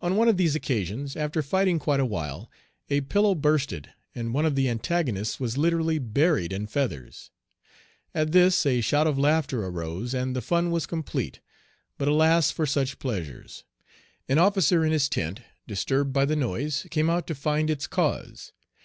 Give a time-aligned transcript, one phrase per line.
[0.00, 2.48] On one of these occasions, after fighting quite a while,
[2.88, 7.32] a pillow bursted, and one of the antagonists was literally buried in feathers.
[8.14, 11.40] At this a shout of laughter arose and the fun was complete.
[11.98, 13.64] But alas for such pleasures!
[14.28, 18.52] An officer in his tent, disturbed by the noise, came out to find its cause.